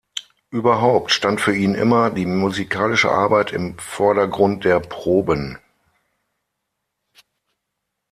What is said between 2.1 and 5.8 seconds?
musikalische Arbeit im Vordergrund der Proben.